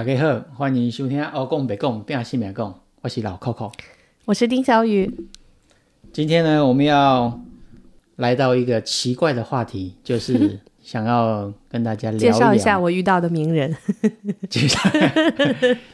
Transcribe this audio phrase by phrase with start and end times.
[0.00, 3.70] 大家好，欢迎收听欧讲北讲变西北讲，我是老 Coco。
[4.24, 5.14] 我是丁小雨，
[6.10, 7.38] 今天呢，我们要
[8.16, 13.76] 来到一个奇怪的话题，就是 想要跟大家聊介绍一下我遇到的名人。
[14.48, 14.80] 介绍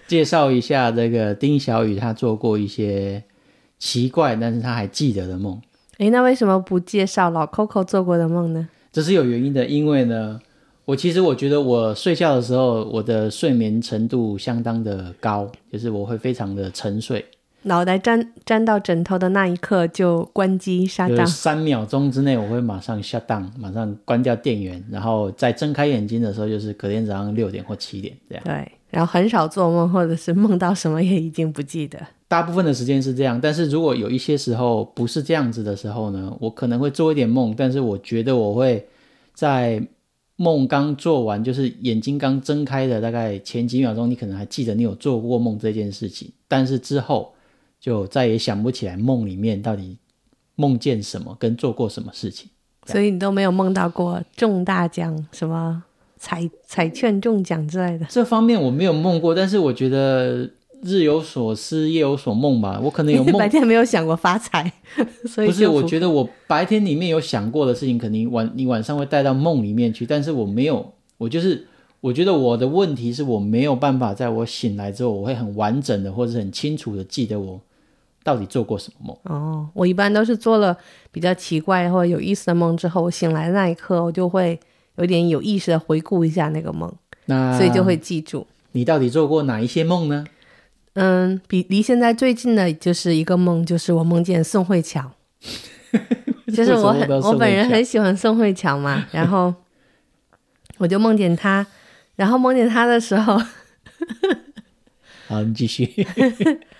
[0.07, 3.25] 介绍一下这个丁小雨，他做过一些
[3.81, 5.61] 奇怪，但是他还记得的梦。
[5.99, 8.69] 诶，那为什么不介绍老 Coco 做过的梦呢？
[8.93, 10.41] 这是有原因的，因为呢，
[10.87, 17.25] 我其实我觉得我睡觉的时候，我的睡眠程度相当的高，就是我会非常的沉睡，
[17.63, 21.17] 脑袋沾沾到枕头的那一刻就关机下档。
[21.17, 28.45] 就是三秒钟之内我会马上 shut down，马上关掉电源，然后再睁开眼睛的时候，就是隔天早上六点或七点这样。
[28.45, 31.99] 对，然后很少做梦，或者是梦到什么也已经不记得。
[32.29, 38.87] 大部分的时间是这样，但是如果有一些时候不是这样子的时候呢，我可能会做一点梦，但是我觉得我会
[39.35, 39.83] 在
[40.37, 47.35] 梦刚做完，就是眼睛刚睁开的大概前几秒钟，你可能还记得你有做过梦这件事情，但是之后
[47.81, 49.97] 就再也想不起来梦里面到底
[50.55, 52.51] 梦见什么跟做过什么事情。
[52.85, 55.83] 所以你都没有梦到过中大奖，什么
[56.19, 58.07] 彩彩券中奖之类的。
[58.09, 60.49] 这方面我没有梦过，但是我觉得
[60.87, 64.73] 日有所思，夜有所梦吧，我可能有梦 白天没有想过发财，
[65.27, 71.67] 所以不是，我觉得我白天里面有想过的事情，肯定晚你晚上会带到梦里面去，但是我没有，我就是
[72.01, 77.61] 我觉得我的问题是我没有办法在我醒来之后，我会很完整的或者很清楚的记得我
[78.23, 79.37] 到底做过什么梦。
[79.37, 80.77] 哦，我一般都是做了
[81.11, 84.59] 比较奇怪或者有意思的梦之后，我醒来的那一刻，我就会
[84.97, 86.93] 有点有意识的回顾一下那个梦，
[87.27, 88.47] 那所以就会记住。
[88.73, 90.25] 你到底做过哪一些梦呢？
[90.99, 95.13] 嗯，比离现在最近的就是一个梦，就是我梦见宋慧乔，
[96.55, 99.53] 就是我很我本人很喜欢宋慧乔嘛，然后
[100.79, 101.67] 我就梦见她，
[102.17, 103.39] 然后梦见她的时候，
[105.29, 105.87] 好，你继续。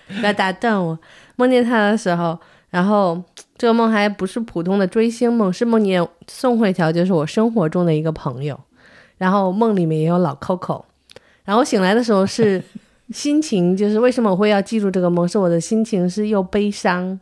[0.07, 0.97] 不 要打断我，
[1.35, 2.39] 梦见她的时候，
[2.71, 3.21] 然后
[3.55, 8.59] 这个梦还不是普通的追星梦，是梦见宋慧乔，就是我生活中的一个朋友，
[9.19, 10.85] 然后梦里面也有老 Coco，
[11.45, 12.63] 然后醒来的时候是
[13.11, 17.19] 心情，就是为什么我会要记住这个梦，是我的心情是又悲伤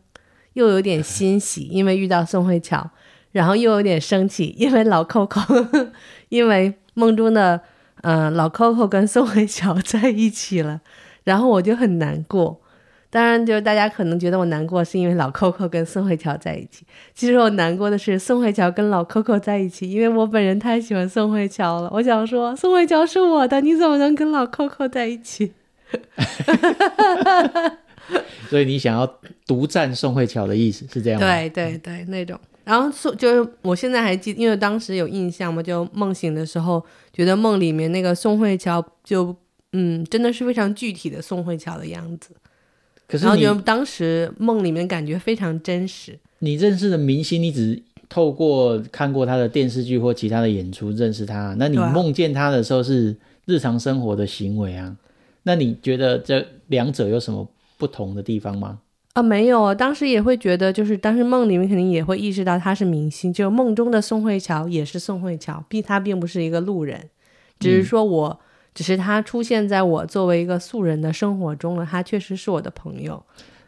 [0.54, 2.90] 又有点欣喜，因为遇到宋慧乔，
[3.32, 5.90] 然后又有点生气，因为老 Coco，
[6.30, 7.60] 因为梦中的
[8.02, 10.80] 呃老 Coco 跟宋慧乔在一起了，
[11.24, 12.60] 然后我就很难过。
[13.08, 21.88] 当然，就是大家可能觉得我难过是因为老 Coco 跟宋慧乔在一起，其实我难过的是宋慧乔跟老 Coco 在一起，因为我本人太喜欢宋慧乔了。
[21.92, 25.52] 我想说，宋慧乔是我的，你怎么能跟老 Coco 在一起？
[28.48, 29.06] 所以你想要
[29.46, 31.26] 独占宋慧乔的意思是这样吗？
[31.26, 32.38] 对对对，那种。
[32.64, 39.34] 然后宋就是我现在还记，因为当时有印象嘛，就梦醒的时候，觉得梦里面那个宋慧乔就
[39.72, 42.30] 嗯，真的是非常具体的宋慧乔的样子。
[43.08, 46.18] 然后可是你觉得当时梦里面感觉非常真实。
[46.40, 54.96] 你认识的明星，你只透过看过他的电视剧或其他的演出认识他，那你梦见他的时候是日常生活的行为啊？
[55.46, 57.48] 那你觉得这两者有什么
[57.78, 58.80] 不同的地方吗？
[59.12, 67.08] 啊，没有，当时也会觉得，就是当时梦里面肯定也会意识到他是明星，就梦中的宋慧乔也是宋慧乔，并他并不是一个路人，
[67.60, 68.40] 只是说我，
[68.74, 73.24] 只是他出现在我作为一个素人的生活中了，他确实是我的朋友。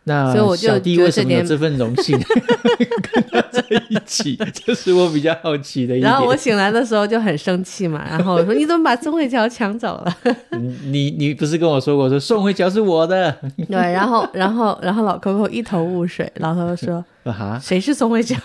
[0.08, 4.36] 那所以我就小弟为什么有这份荣幸 跟他在一起？
[4.66, 6.10] 这是我比较好奇的一点。
[6.10, 10.16] 然后我醒来的时候就很生气嘛，然后我说你怎么把宋慧乔抢走了？
[10.90, 13.30] 你你不是跟我说过说宋慧乔是我的
[13.68, 17.60] 对，然后然后然后老 Coco 一头雾水，老 Coco 说啊？
[17.62, 18.36] 谁是宋慧乔？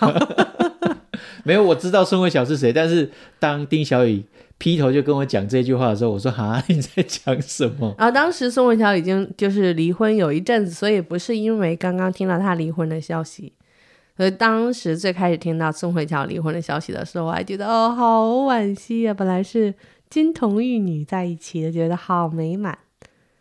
[1.44, 4.22] 没有，我知道宋慧乔是谁，但是当丁小雨
[4.64, 7.94] 劈头就跟我讲这句话的时候，我说 哈你在讲什么？
[7.98, 13.52] 然后当时宋慧乔已经就是离婚有一阵子，所以不是因为刚刚听到她离婚的消息，
[14.16, 19.74] 所以当时最开始听到宋慧乔离婚的消息的时候，我还觉得哦好惋惜啊，本来是
[20.08, 22.78] 金童玉女在一起的，觉得好美满。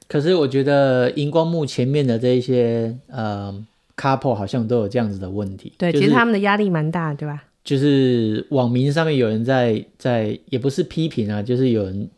[0.10, 3.66] 可是我觉得荧光幕前面的这一些呃
[3.96, 5.72] couple 好像都有这样子的问题。
[5.78, 7.46] 对，就是其实他们的压力蛮大，对吧？
[7.64, 12.10] 就是网民上面有人在在也不是批评啊，就是有人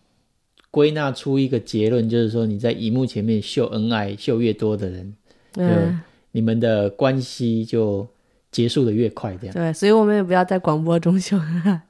[0.72, 5.14] 归纳出一个结论，就是说你在荧幕前面秀恩爱秀越多的人，
[5.58, 6.02] 嗯，
[6.32, 8.08] 你们的关系就
[8.52, 9.38] 结束的越快。
[9.40, 11.82] 这样，对，所以我们也不要在广播中秀恩爱，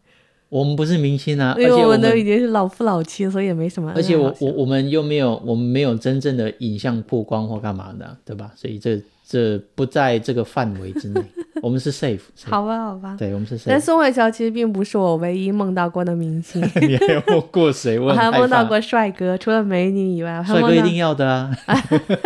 [0.50, 8.52] 我们不是明星啊，而因为我且我们都已经是老夫老妻，所以也没什么而且我我我们又没有，我们没有真正的影像曝光或干嘛的，对吧？
[8.56, 11.22] 所以这这不在这个范围之内。
[11.63, 13.16] 我们是 safe，好吧，好吧。
[13.18, 13.69] 对，我们是但 safe。
[13.69, 17.98] 但宋慧乔其实并不是我唯一梦到过的明星， 你还有梦过谁？
[17.98, 21.56] 我还梦到过帅哥，除了美女以外，帅哥一定要的啊！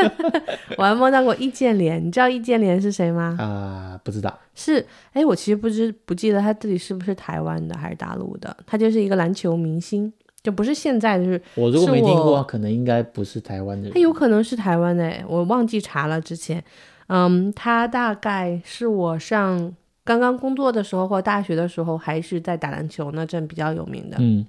[0.78, 2.04] 我还梦到过易建联。
[2.04, 3.38] 你知道易建联是谁吗？
[3.40, 4.38] 啊，不知道。
[4.56, 10.12] 是，哎，我其实不知不记得他自己是不是台湾的还是大陆的，他就是一个篮球明星，
[10.42, 13.94] 就不是现在，就是我如果没听过，可能应该不是台湾的人。
[13.94, 16.64] 他有可能是台湾的，诶我忘记查了之前。
[17.08, 24.18] 嗯，他大概是我上刚刚工作的时候或大学的时候，还是在打篮球那阵比较有名的。
[24.20, 24.46] 嗯，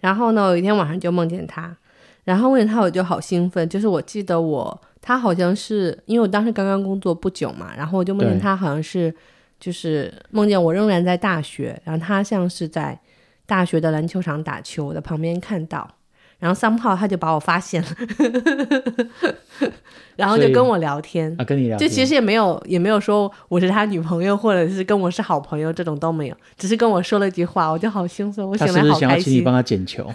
[0.00, 1.76] 然后呢，有一天晚上就梦见他，
[2.24, 9.14] 然后梦见他我就好兴奋，就是我记得我他好像是因为我当时刚刚工作不久嘛，然后我就梦见他好像是
[9.60, 12.98] 就是梦见我仍然在大学，然后他像是在
[13.48, 15.88] 大学的篮球场打球，我在旁边看到，
[16.38, 17.88] 然后 somehow 他就把我发现了，
[20.16, 21.34] 然后就跟我聊天。
[21.38, 21.88] 啊，跟你聊天。
[21.88, 29.08] 就其实也没有也没有说我是他女朋友，或者是跟我是好朋友，这种都没有，只是跟我说了一句话，我就好兴奋，我醒来他是不是好开心。
[29.08, 30.06] 想要请你帮他捡球？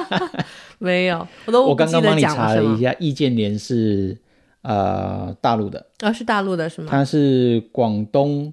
[0.78, 2.82] 没有，我都我刚刚帮你查了一？
[2.82, 4.18] 下，易建联是
[4.60, 6.88] 呃大陆的，哦，是大陆的是吗？
[6.90, 8.52] 他是广东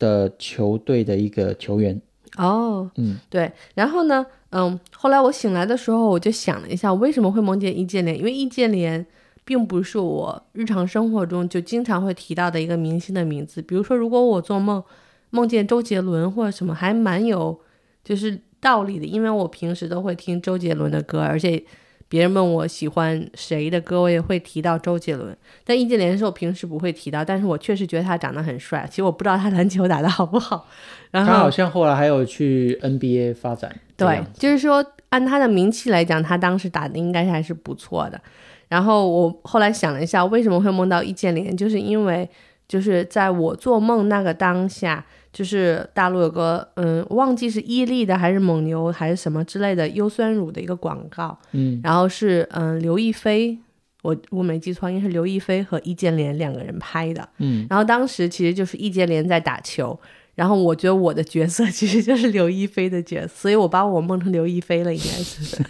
[0.00, 2.02] 的球队的一个球员。
[2.36, 3.50] 哦，嗯，对。
[3.74, 8.16] 然后呢，嗯，后来我醒来的时候，我就想了一下，我为什么会梦见易建联？
[8.16, 9.04] 因为易建联
[9.44, 13.60] 并不是我日常生活中就经常会提到的一个明星的名字。
[13.60, 14.82] 比如说，如果我做梦
[15.30, 17.58] 梦见周杰伦或者什么，还蛮有
[18.04, 21.62] 就是道理的，因为我平时都会听周杰伦的歌，而且
[22.10, 25.34] 别人问我喜欢谁的歌，我也会提到周杰伦。
[25.64, 28.84] 但易建联是我平时不会提到，但是我确实觉得他长得很帅。
[28.90, 30.66] 其实我不知道他篮球打得好不好，
[31.12, 33.74] 然后他好像后来还有去 NBA 发展。
[33.96, 38.20] 对就是说按他的名气来讲，他当时打的应该是还是不错的。
[38.68, 42.28] 然后我后来想了一下，为什么会梦到易建联，就是因为
[42.66, 53.56] 就是在我做梦那个当下，就是大陆有个嗯，忘记是伊利的还是蒙牛还是什么之类的优酸乳的一个广告，嗯，然后是嗯刘亦菲，
[54.02, 57.28] 我我没记错，应该是刘亦菲和易建联两个人拍的。
[57.38, 59.98] 嗯，然后当时其实就是易建联在打球，
[60.34, 65.62] 然后我觉得我的角色 其实就是刘亦菲的角色，所以我把我梦成刘亦菲了，应该是。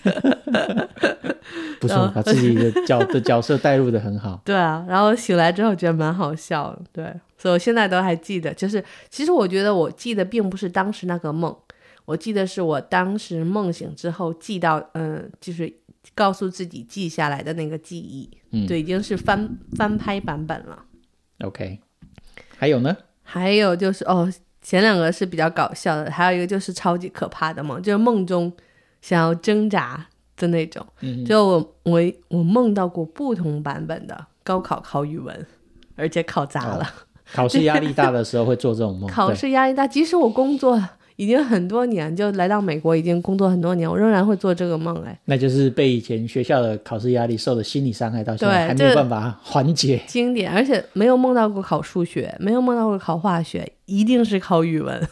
[1.81, 4.41] 不错，嗯把自己的角 的角色带入的很好。
[4.45, 7.05] 对啊，然后醒来之后觉得蛮好笑的，对，
[7.41, 8.53] 所以我现在都还记得。
[8.53, 11.57] 就是其实我觉得我记得并不是当时那个梦，
[12.05, 15.73] 我记得是我当时梦醒之后记到，嗯，就是
[16.15, 18.31] 告诉自己记下来的那个记忆。
[18.53, 20.85] 嗯对，已经是翻翻拍版本了。
[21.43, 21.81] OK，
[22.59, 22.97] 还有呢？
[23.23, 28.53] 还有就是哦，前两个是比较搞笑的，还有一个就是超级可怕的梦，就是梦中
[29.01, 30.07] 想要挣扎
[30.37, 30.85] 的那种。
[31.01, 35.47] 嗯，就我我我梦到过不同版本的高考考语文，
[35.97, 36.93] 而且考砸了。
[37.32, 39.09] 考试压力大的时候会做这种梦。
[39.11, 40.82] 考试压力大，即使我工作
[41.17, 44.97] 已经很多年，就来到美国已经工作很多年，我仍然会做这个梦。
[45.05, 50.00] 哎，那就是被以前学校的考试压力受的心理伤害，到现在还没有办法缓解。
[50.06, 55.06] 经典，而且没有梦到过考数学，没有梦到过考化学，一定是考语文。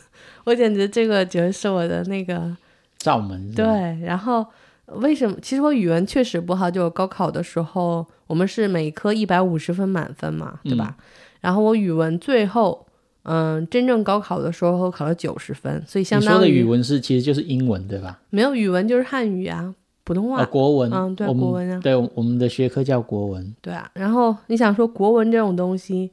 [0.45, 2.57] 我简直这个觉得是我的那个
[2.97, 3.53] 罩门。
[3.55, 3.67] 对，，
[4.03, 4.47] 然后
[4.95, 5.37] 为什么？
[5.43, 10.97] 其实我语文确实不好，就高考的时候，我们是每科一百五十分满分嘛，对吧？
[11.41, 12.87] 然后我语文最后，
[13.23, 18.21] 嗯，真正高考的时候考了九十分，所以相你说的语文是其实就是英文对吧？
[18.31, 19.75] 没有语文就是汉语啊，
[20.05, 20.41] 普通话。
[20.41, 23.55] 啊，国文，嗯对国文啊对，我们的学科叫国文。
[23.61, 26.11] 对啊，然后你想说国文这种东西，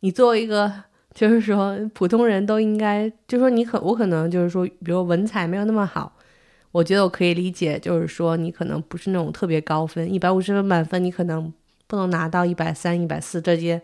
[0.00, 0.72] 你作为一个
[1.14, 6.12] 就是说普通人都应该，就说你可我可能就是说，比如文采没有那么好，
[6.72, 11.52] 我觉得我可以理解，就是说你可能不是那种特别高分，一百五十分满分，你可能
[11.86, 13.80] 不能拿到一百三、一百四，这些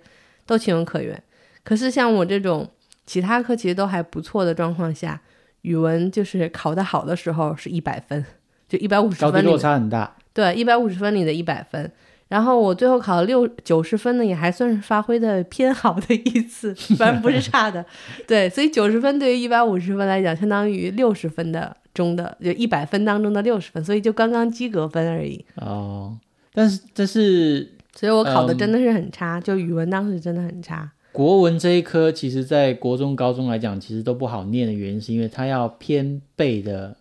[0.46, 1.20] 都情有可原。
[1.64, 2.66] 可是像我这种
[3.04, 5.20] 其他科其实都还不错的状况下，
[5.62, 8.24] 语文就是考得好的时候是一百分，
[8.68, 10.16] 就一百五十高低落分里面差很大。
[10.32, 11.90] 对，一百五十分里的一百分。
[12.28, 17.84] 然后我最后考了六九十分呢，也还算是发挥的偏好的一次，反正不是差的。
[18.26, 25.44] 对，所以九十分对于一百五十分来讲，相当于六十分的中的，就一百分当中的六十分，所以就刚刚及格分而已。
[25.54, 26.18] 哦，
[26.52, 30.92] 但是但是所以我考的嗯真的是很差，就语文当时真的很差。
[31.12, 36.94] 国文这一科，其实在国中、高中来讲，其实都不好念的原因，是因为它要偏背的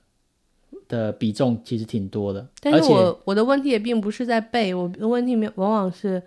[0.87, 6.23] 的比重其实挺多的，但是而且我我的问题也并不是在背，我的问题没往往是，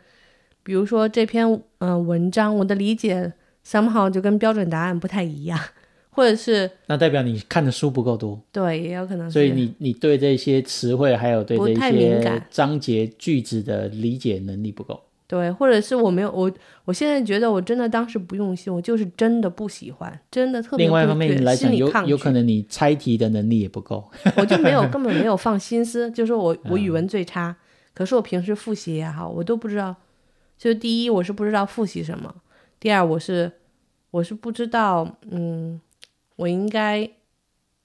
[0.62, 1.46] 比如说这篇
[1.78, 3.32] 嗯、呃文章，我的理解
[3.66, 5.58] somehow 就跟标准答案不太一样，
[6.18, 9.32] 或者是那代表你看的书不够多，对，也有可能是。
[9.32, 15.00] 所以你你对这些词汇还有对这些感章节句子的理解能力不够。
[15.28, 16.50] 对，或者是我没有我，
[16.84, 24.10] 我现在觉得我真的当时不用心，我就是真的不喜欢，真的特别另外一方面不来讲，有有可能你猜题的能力也不够。
[24.36, 27.54] 我就没有 根本没有放心思，就说我嗯我语文最差，
[27.94, 29.94] 可是我平时复习也好，我都不知道。
[30.56, 32.28] 就是第一，我是不知道复习什么；
[32.80, 33.52] 第二，我是
[34.10, 35.80] 我是不知道，嗯，
[36.38, 37.10] 我应该，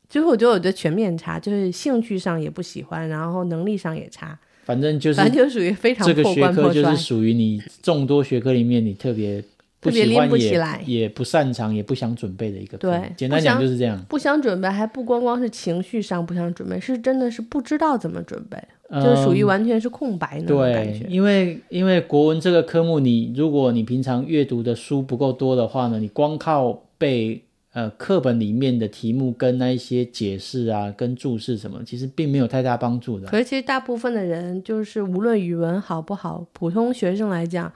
[0.08, 6.96] 最后我觉得我的全面差，就是兴趣上也不喜欢，然后能力上也差，反正就是反正就属于非常这个学科就是。
[6.98, 9.44] 属于你众多学科里面你特别
[9.80, 14.00] 不特别喜欢拎不起也来也不擅长也不想准备的一个对简单讲就是这样。
[14.08, 18.58] 不想准备，还不光光是情绪上不想准备，是真的是不知道怎么准备，
[19.02, 21.00] 就是属于嗯完全是空白那种感觉，。
[21.00, 33.28] 对因为因为国文这个科目你，如果你平常阅读的书不够多的话呢，你光靠背呃课本里面的题目跟那一些解释啊、跟注释什么，其实并没有太大帮助的。
[33.28, 37.72] 可是其实大部分的人，就是无论语文好不好，普通学生来讲，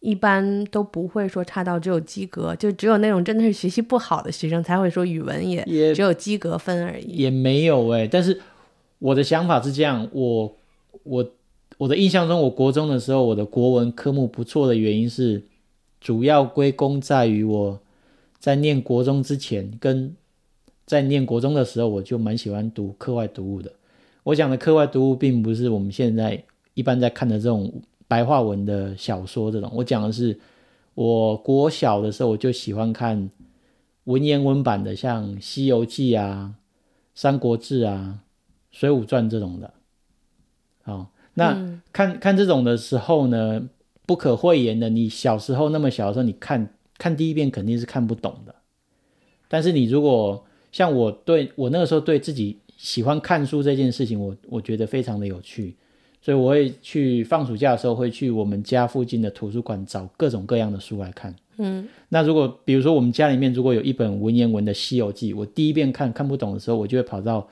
[0.00, 7.12] 一般都不会说差到只有及格，就只有那种真的是学习不好的学生才会说语文也也只有及格分而已。
[7.12, 8.38] 也没有哎、但是
[8.98, 10.56] 我的想法是这样，我
[11.04, 11.30] 我
[11.78, 15.42] 我的印象中，我国中的时候，我的国文科目不错的原因是，
[16.00, 17.80] 主要归功在于我
[18.42, 20.12] 在念国中之前，跟
[20.84, 23.72] 在念国中的时候，我就蛮喜欢读课外读物的。
[24.24, 26.42] 我讲的课外读物，并不是我们现在
[26.74, 27.72] 一般在看的这种
[28.08, 30.36] 白话文的小说这种，我讲的是
[30.94, 33.30] 我国小的时候，我就喜欢看
[34.06, 36.56] 文言文版的，像《西游记》啊。
[37.14, 38.20] 《三国志》啊，
[38.76, 39.74] 《水浒传》这种的，
[40.82, 43.68] 好、那、嗯看看这种的时候呢，
[44.06, 46.72] 不可讳言的，你小时候那么小的时候，你看
[47.02, 48.54] 看第一遍肯定是看不懂的。
[49.48, 55.74] 但是你如果像我对我那个时候对自己喜欢看书这件事情，我我觉得非常的有趣，
[56.20, 61.34] 所以我会去放暑假的时候会去我们家附近的图书馆找各种各样的书来看。
[61.58, 67.48] 嗯，那如果比如说我们家里面如果有一本文言文的《西游记》，我第一遍看看不懂的时候，我就会跑到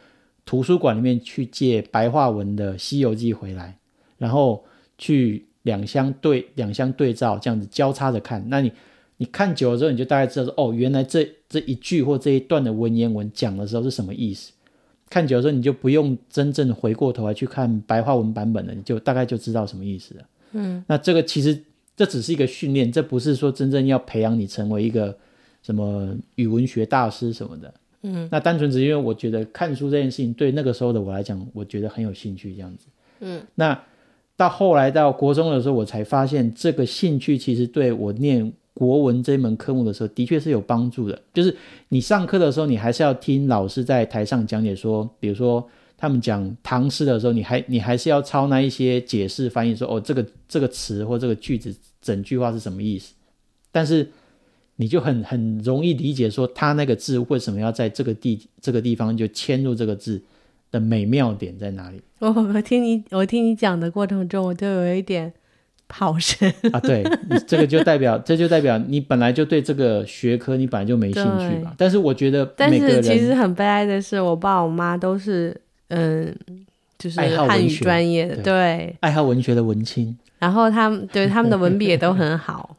[0.46, 3.76] 图书馆里面去借白话文的《西游记》回来，
[4.16, 4.64] 然后
[4.96, 8.42] 去两相对两相对照，这样子交叉着看。
[8.48, 8.72] 那你
[9.20, 14.50] 你看久了之后，你就大概知道说，哦，原来这这一句或这一段的文言文讲的时候是什么意思。
[15.10, 20.24] 看久了之后，你就不用真正回过头来去看白话文版本了，你就大概就知道什么意思了。
[20.52, 21.62] 嗯，那这个其实
[21.94, 25.14] 这只是一个训练，这不是说真正要培养你成为一个
[25.62, 27.74] 什么语文学大师什么的。
[28.00, 32.86] 嗯，那单纯只是因为我觉得看书这件事情对那个时候的我来讲，我觉得很有兴趣这样子。
[33.20, 33.78] 嗯，那
[34.34, 41.22] 到后来到国中的时候，我才发现这个兴趣其实对我念国文这门科目的时候，的确是有帮助的。
[41.34, 41.54] 就是
[41.88, 53.14] 你上课的时候，你还是要听老师在台上讲解说，比如说他们讲唐诗的时候，你还你还是要抄那一些解释翻译说，哦，这个这个词或这个句子整句话是什么意思。
[53.72, 54.08] 但是
[54.76, 60.22] 你就很很容易理解说，他那个字为什么要在这个地这个地方就嵌入这个字
[60.70, 65.32] 的美妙点在哪里我我听你我听你讲的过程中，我就有一点
[65.90, 66.48] 跑神。
[66.72, 66.78] 啊？
[66.80, 67.04] 对，
[67.46, 71.74] 这个就代表这就代表你本来就对这个学科你本来就没兴趣吧？
[71.76, 75.54] 但是我觉得但是其实很悲哀的是，我爸我妈都是
[75.88, 76.34] 嗯，
[76.96, 78.96] 就是汉语专业的，对对。
[79.00, 82.76] 爱好文学的文青，然后他们对他们的文笔也都很好，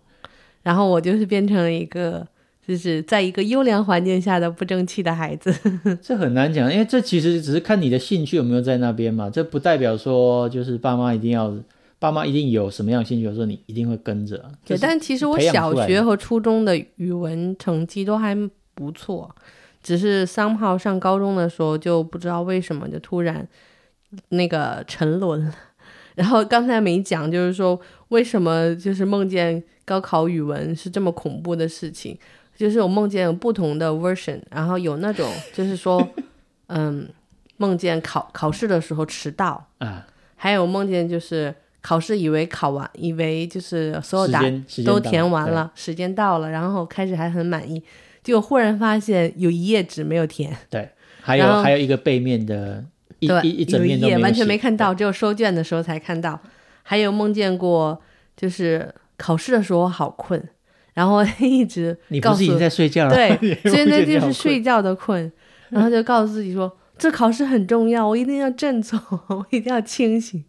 [0.63, 2.25] 然后我就是变成了一个
[2.65, 5.53] 就是在一个优良环境下的不争气的孩子。
[6.01, 11.53] 这很难讲，因为这其实只是看你的兴趣有没有在那边嘛，这不代表说就是爸妈一定要，
[12.01, 14.51] 爸妈一定有什么样的兴趣，说你一定会跟着。
[14.65, 18.35] 对，但其实我小学和初中的语文成绩都还
[18.73, 19.29] 不错，
[19.83, 23.47] 只是三号上高中的时候就不知道为什么就突然
[24.29, 25.53] 那个沉沦了。
[26.15, 32.17] 然后刚才没讲，就是说为什么就是梦见高考语文是这么恐怖的事情，
[32.57, 36.05] 就是我梦见有不同的 version，然后有那种就是说，
[36.65, 37.07] 嗯，
[37.57, 44.43] 梦见考考试的时候迟到，啊，还有梦见就是考试以为考完，以为就是所有时答
[44.85, 47.81] 都填完了，时间到了，然后开始还很满意，
[48.23, 50.89] 结果忽然发现有一页纸没有填，对
[51.21, 52.85] 还有还有一个背面的
[53.19, 56.39] 一对，一一整有面都有页完全没看到，只有收卷的时候才看到。
[56.83, 58.01] 还有梦见过，
[58.35, 60.41] 就是考试的时候我好困，
[60.93, 63.13] 然后一直告诉你不是已经在睡觉了？
[63.13, 65.31] 对 你，所以那就是睡觉的困，
[65.69, 70.43] 然后就告诉自己说，这考试很重要，我一定要振作， 我一定要清醒。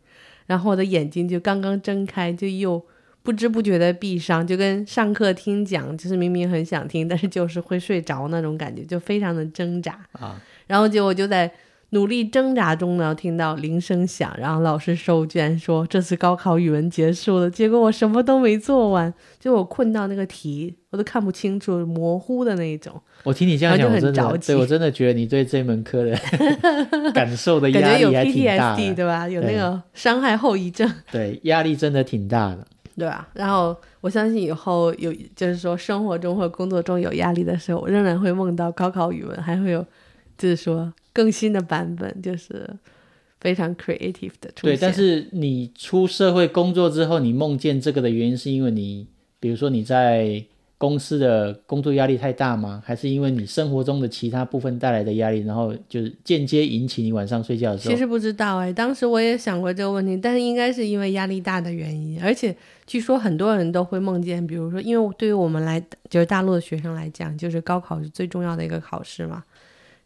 [0.47, 2.83] 然后我的眼睛就刚刚睁开，就又
[3.23, 10.05] 不知不觉的闭上，就跟上课听讲，就是明明很想听，但是就是会睡着那种感觉，就非常的挣扎。
[10.13, 11.51] 啊，然后结果就在
[11.95, 17.51] 努力挣扎中呢，听到铃声响，然后老师收卷说这次高考语文结束了。
[17.51, 22.99] 结果我什么都没做完，就我困到那个题我都看不清楚，模糊的那一种。
[23.25, 26.19] 我听你这样讲，我真的，对我真的觉得你对这门课的
[27.13, 29.29] 感受的 压感觉有力还挺大 PTSD 的，对吧？
[29.29, 30.91] 有那个伤害后遗症。
[31.11, 32.67] 对，压力真的挺大的。
[32.95, 33.27] 对吧？
[33.33, 39.85] 然后我相信以后有，就是说生活中或工作中有压力的时候，我仍然会梦到高考语文，还会有，
[40.37, 42.69] 就是说更新的版本，就是
[43.41, 44.77] 非常 creative 的出现。
[44.77, 49.07] 对，但是你出社会工作之后，你梦见这个的原因是因为你，
[49.41, 50.45] 比如说你在
[50.79, 52.83] 公司的工作压力太大吗？
[52.85, 57.97] 还是因为你生活中的其他部分带来的压力，然后就是间接引起你晚上睡觉的时候其？
[57.97, 69.45] 实不知道哎，当时我也想过这个问题，但是应该是因为压力大的原因，而且据说很多人都会梦见，比如说，因为对于我们来，就是大陆的学生来讲，就是高考是最重要的一个考试嘛，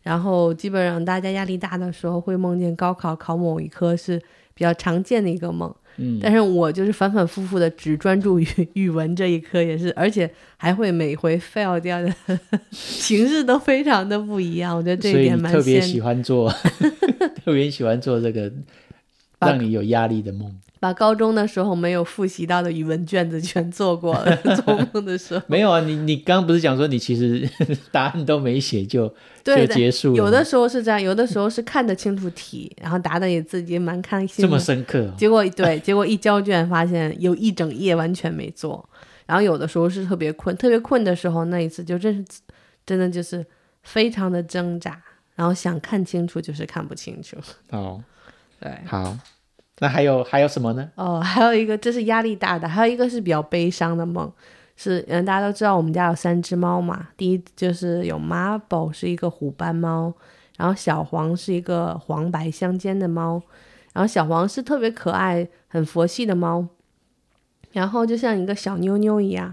[0.07, 4.17] 然后基本上大家压力大的时候会梦见高考考某一科是
[4.55, 12.15] 比较常见的一个梦，嗯，但是我就是反反复复的只专注于 语文这一科，也是，而且还会每回 fail 掉的
[12.71, 16.49] 形式都非常的不一样，我觉得这一点蛮你特别喜欢做，
[17.45, 18.53] 特别喜欢做这个
[19.41, 20.57] 让你有压力的梦。
[20.79, 25.43] 把高中的时候没有复习到的语文卷子全做过了， 做梦的时候。
[25.47, 27.49] 没有啊，你你刚刚不是讲说你其实
[27.91, 30.17] 答案都没写就 对就结束了？
[30.17, 34.43] 有的时候是这样，有的时候是看得清楚题，然后答的也自己蛮开心。
[34.43, 38.89] 这么深刻、哦，结果对，结果一交卷发现有一整页完全没做，
[39.25, 42.25] 然后有的时候是特别困，特别困的时候，那一次就真是
[42.85, 43.45] 真的就是
[43.83, 45.01] 非常的挣扎，
[45.35, 47.37] 然后想看清楚就是看不清楚。
[47.71, 48.03] 哦，
[48.61, 49.17] 对，好，
[49.79, 50.91] 那还有还有什么呢？
[50.95, 54.33] 哦，还有一个这是压力大的，还有一个是比较悲伤的梦，
[54.75, 60.13] 是嗯，大家都知道我们家有三只猫嘛，第一就是有 Marble 是一个虎斑猫，
[60.57, 63.43] 然后小黄是一个黄白相间的猫，
[63.93, 66.67] 然后小黄是特别可爱、很佛系的猫，
[67.73, 69.53] 然后就像一个小妞妞一样，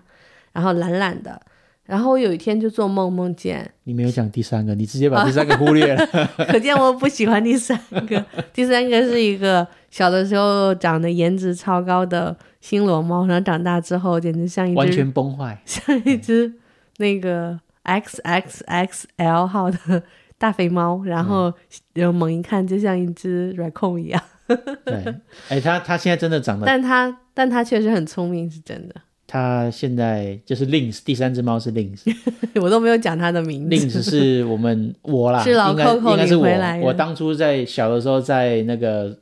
[0.53, 1.42] 然后懒懒的。
[1.86, 6.08] 然后我有一天就做梦，梦见你没有讲第三个，你直接把第三个忽略了。
[6.48, 8.26] 可见我不喜欢第三个。
[8.54, 15.62] 第三个是一个小的时候长得颜值超高的星罗猫，然后长大之后简直像一只完全崩坏。
[15.65, 16.54] 像一只
[16.98, 20.04] 那个 X X X L 号的
[20.38, 21.54] 大肥猫，然后
[21.93, 24.24] 然后猛一看就像一只 raccoon 一样。
[24.86, 25.15] 对，
[25.50, 28.96] 哎，它它现在真的长得，但它但它确实很聪明，是真的。
[29.34, 34.00] 他现在就是 Lyns，第三只猫是 Lynx，Lynx 我都没有讲它的名字。
[34.04, 39.17] 是我们我啦， 是老 Coco 应该是我领回来，我当初在小的时候在那个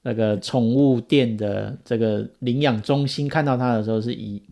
[0.00, 4.42] 那个宠物店的这个领养中心看到它的时候，是以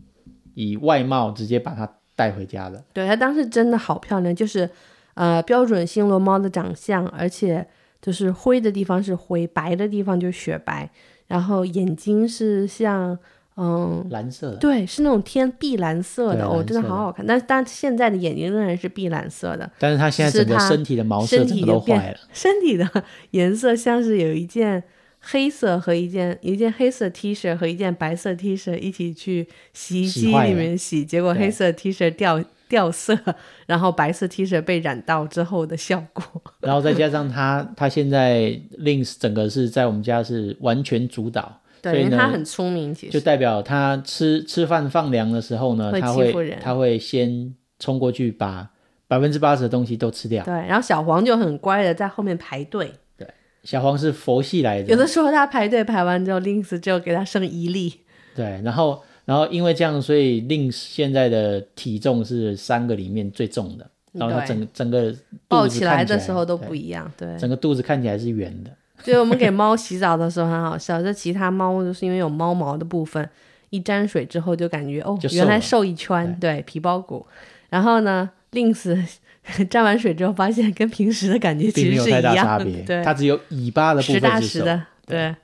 [0.53, 2.83] 以外貌直接把它带回家的。
[2.93, 4.69] 对，它当时真的好漂亮，就是
[5.15, 7.65] 呃标准星罗猫的长相，而且
[7.99, 10.87] 就是灰的地方是灰，白的地方就雪白，
[11.25, 13.17] 然后眼睛是像
[13.57, 14.07] 嗯。
[14.09, 17.25] 蓝色的，对，是那种天碧蓝色的，哦，真的好好看。
[17.25, 22.17] 但是，但现在的眼睛仍然是碧蓝色的，但是它现在整个身体的毛色整个都变坏了。
[22.31, 22.89] 身体的
[23.31, 24.81] 颜色像是有一件
[25.19, 33.17] 黑色和一件一件黑色 T 恤和一件白色 T 恤一起去洗衣机里面洗，结果黑色 T 恤掉掉色，
[33.65, 36.23] 然后白色 T 恤被染到之后的效果。
[36.61, 48.69] 然后再加上它，它现在 Links 整个是在我们家是完全主导，所对，以呢因为它很聪明，其实就代表他吃吃饭放粮的时候呢，会它欺负人会它会先冲过去把
[49.07, 50.43] 百分之八十的东西都吃掉。
[50.43, 50.53] 对。
[50.53, 53.27] 然后小黄就很乖的在后面排队，对
[53.63, 57.93] 小黄是佛系来的，有的时候他排队排完之后，Linx 就给他剩一粒。
[58.35, 67.37] 对，然后然后因为这样，所以 Lynx 现在的体重是三个里面最重的，然后他对整整个肚抱起子看起来的时候都对不一样，对。
[67.37, 68.71] 整个肚子看起来是圆的。
[69.07, 73.29] 所以我们给猫洗澡的时候很好笑，就其他猫就是因为有猫毛的部分，
[73.69, 77.25] 一沾水之后就感觉哦原来瘦一圈，对皮包骨。
[77.69, 79.01] 然后呢，Lynx
[79.69, 84.29] 沾完水之后发现跟平时的感觉其实是一样的别，，对，它只有尾巴的部实分是瘦。
[84.29, 85.35] 打实的，对。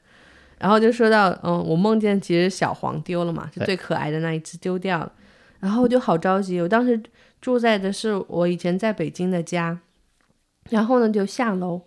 [0.59, 5.09] 然后就说到，嗯，我梦见其实小黄丢了嘛，是最可爱的那一只丢掉了，
[5.61, 6.59] 然后我就好着急。
[6.59, 7.01] 我当时
[7.39, 9.79] 住在的是我以前在北京的家，
[10.69, 11.81] 然后呢就下楼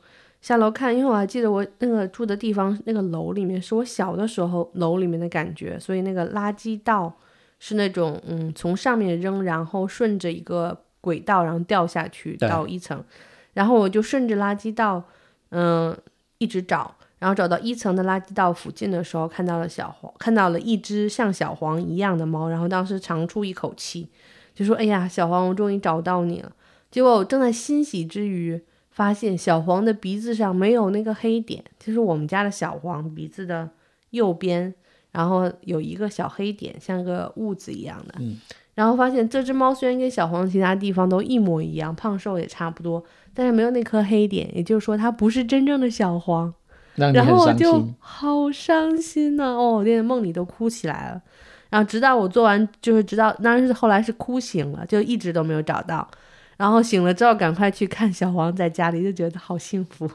[0.46, 7.12] 下楼看，因为我还记得我那个住的地方那个楼里面是我小的时候楼里面的感觉，所以那个垃圾道
[7.58, 13.02] 是那种嗯从上面扔，然后顺着一个轨道然后掉下去到一层，
[13.54, 15.02] 然后我就顺着垃圾道
[15.48, 15.96] 嗯
[16.38, 16.94] 一直找。
[17.18, 24.06] 然后找到一层的垃圾道附近的时候，看到了小黄，看到了一只像小黄一样的猫，然后当时长出一口气，
[24.54, 26.52] 就说：“哎呀，小黄，我终于找到你了。”
[26.92, 28.62] 结果我正在欣喜之余，
[28.96, 33.68] 发现小黄的鼻子上没有那个黑点，就是我们家的小黄鼻子的
[34.12, 34.72] 右边，
[35.12, 38.14] 然后有一个小黑点，像个痦子一样的。
[38.20, 38.40] 嗯，
[38.74, 43.04] 然后发现这只猫虽然跟小黄其他地方都一模一样，胖瘦也差不多，
[43.34, 46.52] 但是没有那颗黑点，也就是说它不是真正的小黄。
[46.94, 47.94] 然后我就很伤心。
[47.98, 51.20] 好伤心呐、哦，连梦里都哭起来了。
[51.68, 56.08] 然后直到我做完，就是直到当然是后来是哭醒了，就一直都没有找到。
[56.56, 60.10] 然后醒了之后，赶快去看小黄在家里，就觉得好幸福。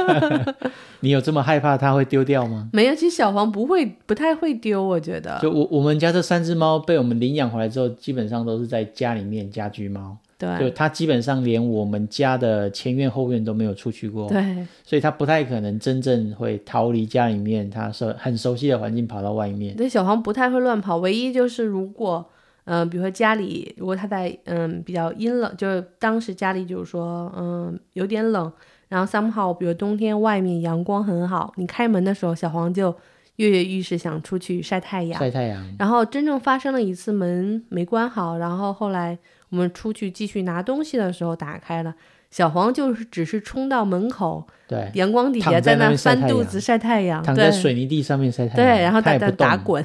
[1.00, 2.68] 你有这么害怕它会丢掉吗？
[2.72, 5.38] 没有，其实小黄不会，不太会丢，我觉得。
[5.40, 19.76] 就我我们家这三只猫被我们领养回来之后，基本上都是在家里面家居猫，对就它基本上连我们家的前院后院都没有出去过，对所以它不太可能真正会逃离家里面，它是很熟悉的环境跑到外面。
[19.76, 22.26] 对，小黄不太会乱跑，唯一就是如果，
[22.66, 28.52] 嗯、比如说家里如果他在嗯比较阴冷，就是当时家里就是说嗯有点冷，
[28.88, 32.94] 然后 somehow 比如冬天外面阳光很好，你开门的时候，小黄就
[33.36, 39.16] 跃跃欲试想出去晒太阳，晒太阳，然后真正发生了一次门没关好，然后后来
[39.50, 41.94] 我们出去继续拿东西的时候打开了，
[42.30, 49.84] 小黄就是只是冲到门口，对，阳光底下在那翻肚子晒太阳，躺在水泥地上面晒太阳对，然后也不打，滚，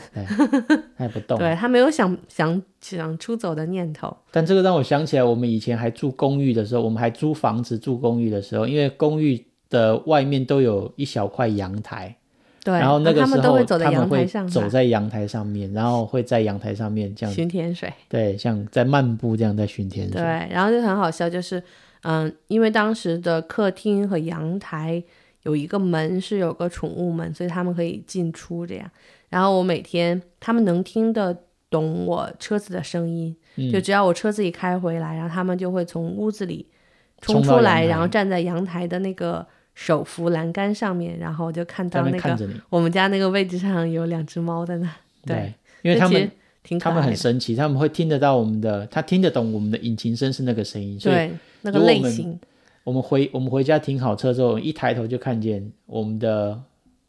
[0.97, 1.37] 他也不动。
[1.39, 12.13] 对他没有想想想出走的念头，但这个让我想起来，我们以前还住公寓的时候，我们还租房子住公寓的时候，因为公寓的外面都有一小块阳台，
[12.63, 21.63] 对，然后那个他时候们都会走在他们会阳台上走在阳台上面，然后会在阳台上面这样，巡田水，对，像在漫步这样在巡天对，然后就很好笑，就是
[22.03, 25.03] 嗯，因为当时的客厅和阳台
[25.43, 28.89] 有一个门是有个宠物门，所以他们可以进出这样。
[29.29, 31.35] 然后我每天他们能听得
[31.69, 33.71] 懂我车子的声音，嗯。
[33.71, 36.67] 就只要我车子一开回来，然后他们就会从屋子里
[37.21, 44.89] 冲出来，然后站在阳台的那个手扶栏杆上面，然后我就看到那个我们家那个位置上有两只猫在那，
[45.25, 46.29] 对，因为他们
[46.79, 52.39] 他们，很神奇，他们会听得到我们的，他听得懂我们的引擎声是那个声音，所以对那个类型，
[52.83, 56.61] 我们回我们回家停好车之后，一抬头就看见我们的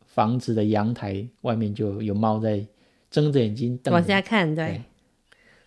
[0.06, 2.64] 房子的阳台外面就有猫在
[3.10, 4.66] 睁着眼睛瞪往，下看，对。
[4.66, 4.82] 对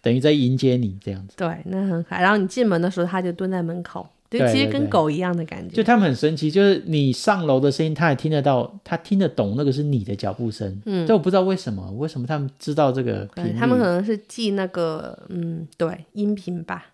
[0.02, 1.34] 等于在迎接你这样子。
[1.36, 2.22] 对，那很可爱。
[2.22, 4.08] 然后你进门的时候，它就蹲在门口，
[4.40, 5.76] 就其实跟狗一样的感觉。
[5.76, 10.82] 就他们很神奇，就是你上楼的声音，他也听得到，他听得懂那个是你的脚步声。
[10.86, 13.60] 嗯但我不知道为什么，为什么他们知道这个频对，率？
[13.60, 16.94] 他们可能是记那个，嗯，对，音频吧。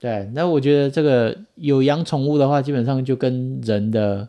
[0.00, 4.28] 对，那我觉得这个有养宠物的话，基本上就跟人的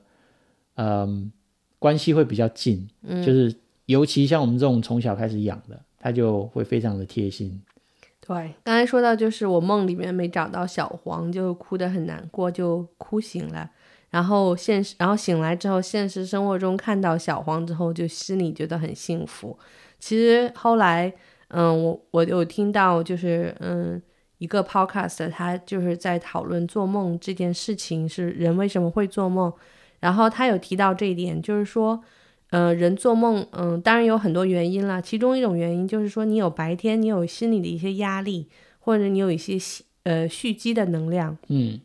[0.76, 1.32] 嗯
[1.78, 3.54] 关系会比较近，嗯，就是
[3.86, 7.62] 尤其像我们这种从小开始养的，它就会非常的贴心。
[8.30, 13.68] 对，刚才说到就是我梦里面没找到小黄，就哭得很难过，就哭醒了。
[14.12, 19.58] 然后现实，然后醒来之后，现实生活中看到小黄之后，就心里觉得很幸福。
[19.98, 21.12] 其实后来，
[21.48, 24.00] 嗯，我我有听到就是嗯
[24.38, 29.52] 一个 podcast，他就是在讨论做梦这件事情是人为什么会做梦，
[30.00, 32.00] 然后他有提到这一点，就是说。
[32.52, 35.00] 呃，人做梦，嗯，当然有很多原因啦。
[35.00, 38.48] 其中一种原因就是说，你有白天你有心理的一些压力，
[38.80, 41.80] 或者你有一些蓄呃蓄积的能量，嗯，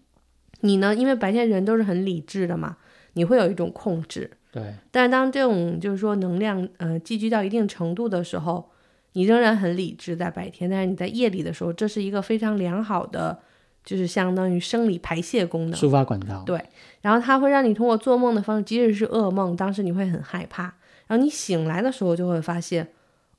[0.61, 2.79] 你呢，因为白天人都是很理智的嘛，
[3.13, 4.31] 你会有一种控制。
[4.51, 8.71] 对，但是当这种就是说能量呃积聚到一定程度的时候，
[9.13, 13.39] 你仍然很理智在白天，但是你在夜里的时候，这是一个非常良好的，
[13.85, 15.79] 就是相当于生理排泄功能。
[15.79, 16.43] 抒发管道。
[16.47, 16.61] 对
[17.03, 20.63] 然后它会让你通过做梦的方式，即使是噩梦，当时你会很害怕，
[21.07, 22.89] 然后你醒来的时候就会发现，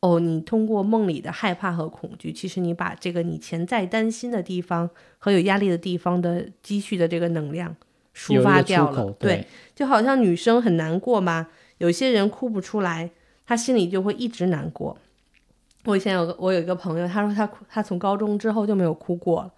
[0.02, 7.76] 哦，你通过梦里的害怕和恐惧，其实你把这个你潜在担心的地方和有压力的地方的积蓄的这个能量
[8.16, 11.48] 抒发掉了口，，对，就好像女生很难过嘛，
[11.80, 13.10] 有些人哭不出来，
[13.48, 14.96] 她心里就会一直难过。
[15.86, 19.52] 我以前有个我有一个朋友，他说他哭，他从高中之后就没有哭过了，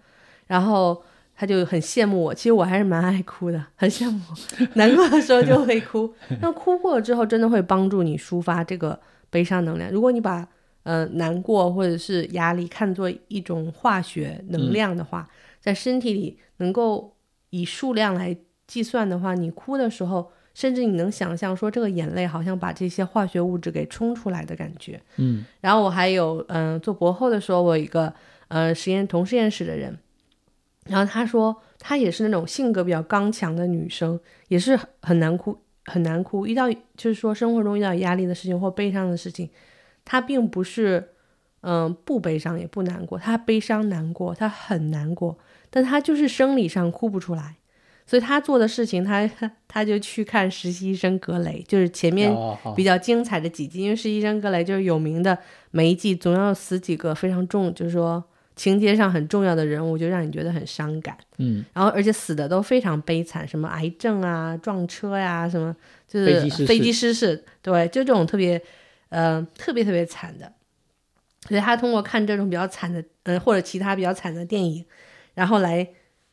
[0.48, 1.00] 然后
[1.36, 2.34] 他就很羡慕我。
[2.34, 6.12] 其实我还是蛮爱哭的，很羡慕我，难过的时候就会哭。
[6.42, 8.98] 那哭过了之后，真的会帮助你抒发这个
[9.30, 9.88] 悲伤能量。
[9.92, 10.48] 如果你把
[10.82, 15.28] 呃难过或者是压力看作一种化学能量的话，
[15.60, 17.14] 在身体里能够
[17.50, 25.00] 以数量来计算的话，你哭的时候，甚至你能想象说这个眼泪好像把这些化学物质给冲出来的感觉。
[25.16, 28.12] 嗯，然后我还有嗯、呃做博后的时候，我有一个
[28.48, 29.96] 呃实验同实验室的人，
[30.88, 36.46] 然后她说她也是那种性格比较刚强的女生，也是很很难哭，很难哭。
[36.46, 39.48] 遇到就是说生活中遇到压力的事情或悲伤的事情，
[40.04, 41.10] 她并不是
[41.60, 45.38] 嗯、呃不悲伤也不难过，她悲伤难过，她很难过，
[45.70, 47.56] 但她就是生理上哭不出来。
[48.06, 49.30] 所以他做的事情，他
[49.68, 52.34] 他就去看实习医生格雷，就是前面
[52.74, 55.38] 比较精彩的几季，因为实习医生格雷就是有名的，
[55.72, 58.24] 每一季总要死几个非常重，就是说
[58.58, 61.16] 情节上很重要的人物，就让你觉得很伤感。
[61.38, 65.74] 嗯，然后而且死的都非常悲惨，什么癌症啊、撞车呀、什么
[66.08, 66.26] 就是
[66.66, 68.60] 飞机失事对，就这种特别
[69.10, 70.52] 呃特别特别惨的。
[71.48, 74.84] 所以他通过看这种比较惨的，呃或者其他比较惨的电影，
[75.34, 75.88] 然后来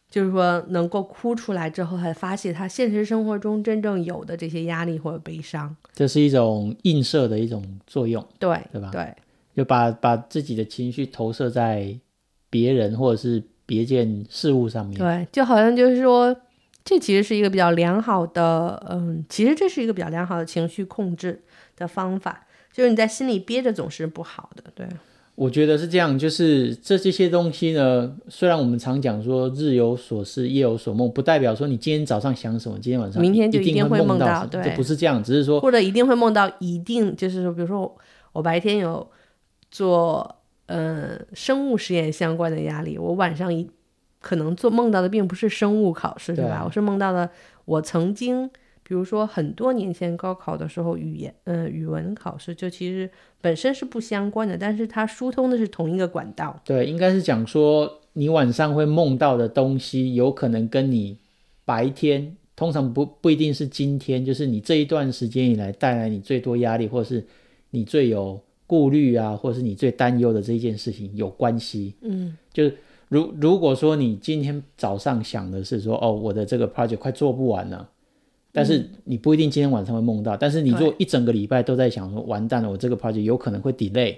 [0.09, 5.73] 就是说能够哭出来之后，还发泄他现实生活中真正有的这些压力或者悲伤。
[5.93, 9.13] 这是一种映射的一种作用，对对吧对
[9.55, 11.97] 就把把自己的情绪投射在
[12.55, 14.97] 别人或者是别件事物上面。
[14.97, 16.33] 对，就好像就是说，
[16.85, 21.41] 这其实是一个比较良好的，嗯，其实这是一个比较良好的情绪控制
[21.75, 22.47] 的方法。
[22.71, 24.87] 就是你在心里憋着总是不好的，对，
[25.35, 37.97] 我觉得是这样，就是这这些东西呢，虽然我们常讲说日有所思夜有所梦，不代表说你今天早上想什么，今天晚上明天就一一定会梦到对不是这样，只是说或者一定会梦到，一定就是说，比如说我
[38.33, 39.05] 我白天有
[39.71, 40.35] 做
[40.67, 43.69] 呃生物实验相关的压力，我晚上一
[44.19, 46.63] 可能做梦到的并不是生物考试，对吧？
[46.65, 47.29] 我是梦到了
[47.65, 48.49] 我曾经。
[48.87, 53.09] 比如说，很多年前高考的时候，语言呃语文考试就其实
[53.41, 56.61] 本身是不相关的，但是它疏通的是同一个管道。
[56.63, 61.17] 对，应该是讲说你晚上会梦到的东西，有可能跟你
[61.65, 67.25] 白天通常不不一定是今天，就是你这一段时间以来带来你最多压力，或是
[67.71, 71.93] 你最有顾虑啊，或是你最担忧的这一件事情有关系。
[72.01, 72.77] 嗯，就是
[73.09, 77.89] 如如果说你今天早上想的是说，哦，我的这个 project 快做不完了。
[78.51, 84.15] 但是你不一定今天晚上会梦到，但是你如果一整个礼拜都在想说完蛋了，我这个 project 有可能会 delay，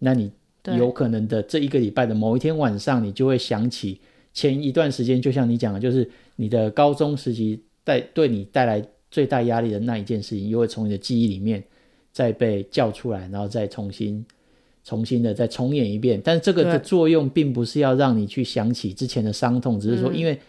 [0.00, 0.28] 那你
[0.76, 4.00] 有可能的这一个礼拜的某一天晚上，你就会想起
[4.34, 11.62] 前一段时间，就像你讲的，就是你的高中时期带对你带来最大压力的那一件事情，又会从你的记忆里面
[12.16, 14.24] 再被叫出来，然后再重新
[14.82, 16.18] 重新的再重演一遍。
[16.24, 20.40] 但是这个的作用并不是要让你去想起之前的伤痛，只是说嗯因为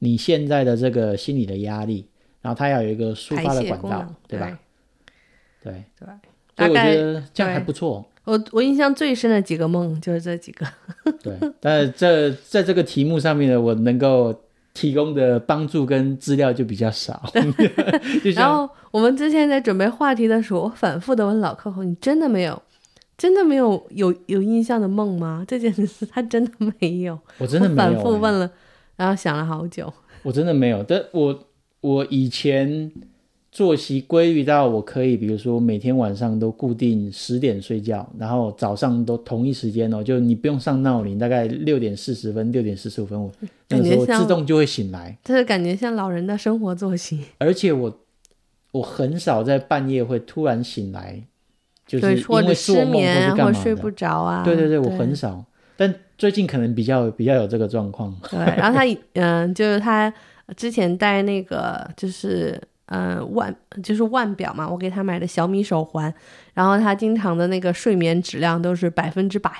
[0.00, 2.06] 你现在的这个心理的压力，
[2.42, 4.58] 然后它要有一个抒发的管道对吧？
[5.62, 6.06] 对，对，
[6.58, 8.04] 所以我觉得这样还不错。
[8.24, 10.66] 我我印象最深的几个梦就是这几个。
[11.22, 14.38] 对，但是这在这个题目上面呢，我能够
[14.74, 17.22] 提供的帮助跟资料就比较少。
[18.34, 22.60] 然后我们之前在准备话题的时候，我反复的问老客户：“你真的没有，
[23.16, 28.50] 真的没有有有印象的梦吗？”这件事他真的没有， 我真的没有、我反复欸问了，
[28.96, 29.92] 然后想了好久。
[30.22, 30.82] 我真的没有。
[30.82, 31.46] 但我
[31.80, 32.90] 我以前
[33.54, 43.30] 作息规律到我可以，比如说每天晚上都固定十点睡觉，然后早上都同一时间哦，就你不用上闹铃，大概六点四十分、六点四十五分，我
[43.68, 45.16] 那个时候感觉像自动就会醒来。
[45.22, 48.00] 这是感觉像老人的生活作息， 而且我
[48.72, 51.22] 我很少在半夜会突然醒来，
[51.86, 53.36] 就是，因为失眠。
[53.36, 54.42] 或睡不着啊。
[54.42, 55.44] 对对对，我很少，
[55.76, 58.12] 但最近可能比较比较有这个状况。
[58.28, 58.40] 对。
[58.56, 60.12] 然后他嗯、就是他
[60.56, 62.60] 之前带那个就是。
[62.86, 66.12] 嗯，腕就是腕表嘛，我给他买的小米手环，
[66.52, 69.50] 然后他经常的那个睡眠质量都是百分之百，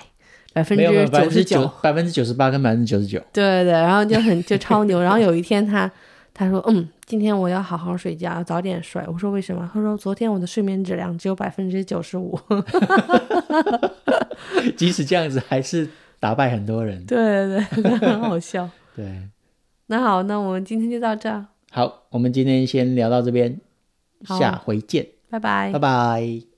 [0.52, 3.18] 百分之九十九，百分之九十八跟百分之九十九。
[3.32, 5.00] 对对对，然后就很就超牛。
[5.00, 5.90] 然后有一天他
[6.34, 9.02] 他说，嗯，今天我要好好睡觉，早点睡。
[9.06, 9.68] 我说为什么？
[9.72, 12.38] 他说昨天我的睡眠质量只有百分之九十五。
[14.76, 15.88] 即使这样子，还是
[16.20, 17.04] 打败很多人。
[17.06, 18.68] 对对对， 很好笑。
[18.94, 19.28] 对，
[19.86, 23.60] 那好，那我们今天就到这儿，好，我们今天先聊到这边，
[24.24, 25.72] 下回见，拜拜。
[25.72, 26.53] 拜拜。